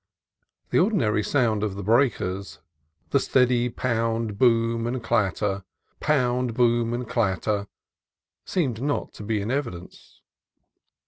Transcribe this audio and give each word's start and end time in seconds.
The 0.71 0.79
ordinary 0.79 1.21
sounds 1.21 1.63
of 1.63 1.75
the 1.75 1.83
breakers, 1.83 2.57
the 3.11 3.19
steady 3.19 3.69
pound, 3.69 4.35
boom, 4.39 4.87
and 4.87 5.03
clatter, 5.03 5.63
pound, 5.99 6.55
boom, 6.55 6.91
and 6.95 7.07
clatter, 7.07 7.67
seemed 8.43 8.81
not 8.81 9.13
to 9.13 9.23
be 9.23 9.41
in 9.41 9.51
evidence. 9.51 10.21